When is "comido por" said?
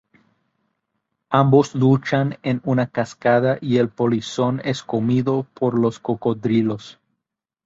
4.81-5.77